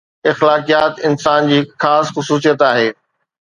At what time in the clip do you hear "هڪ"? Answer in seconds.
1.67-1.77